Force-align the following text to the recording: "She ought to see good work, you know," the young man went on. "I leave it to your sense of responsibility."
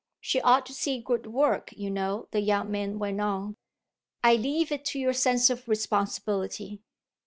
"She 0.19 0.41
ought 0.41 0.65
to 0.65 0.73
see 0.73 0.99
good 0.99 1.27
work, 1.27 1.71
you 1.77 1.91
know," 1.91 2.27
the 2.31 2.41
young 2.41 2.71
man 2.71 2.97
went 2.97 3.21
on. 3.21 3.57
"I 4.23 4.33
leave 4.35 4.71
it 4.71 4.83
to 4.85 4.99
your 4.99 5.13
sense 5.13 5.51
of 5.51 5.67
responsibility." 5.67 6.81